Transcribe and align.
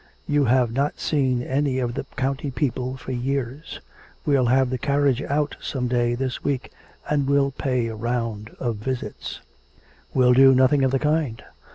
You 0.25 0.45
have 0.45 0.71
not 0.71 0.99
seen 0.99 1.43
any 1.43 1.77
of 1.77 1.93
the 1.93 2.05
county 2.15 2.49
people 2.49 2.97
for 2.97 3.11
years. 3.11 3.79
We'll 4.25 4.47
have 4.47 4.71
the 4.71 4.79
carriage 4.79 5.21
out 5.21 5.55
some 5.61 5.87
day 5.87 6.15
this 6.15 6.43
week, 6.43 6.71
and 7.07 7.27
we'll 7.29 7.51
pay 7.51 7.85
a 7.85 7.93
round 7.95 8.49
of 8.59 8.77
visits.' 8.77 9.41
'We'll 10.15 10.33
do 10.33 10.55
nothing 10.55 10.83
of 10.83 10.89
the 10.89 10.97
kind. 10.97 11.43